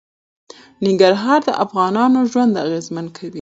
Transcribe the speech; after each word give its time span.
ننګرهار 0.85 1.39
د 1.47 1.49
افغانانو 1.65 2.19
ژوند 2.31 2.53
اغېزمن 2.65 3.05
کوي. 3.15 3.29